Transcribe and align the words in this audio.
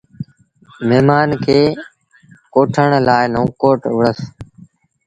مهممآݩ 0.87 1.35
کي 1.43 1.59
ڪوٺڻ 2.53 2.89
لآ 3.07 3.17
نئون 3.31 3.47
ڪوٽ 3.61 3.79
وُهڙس۔ 3.95 4.19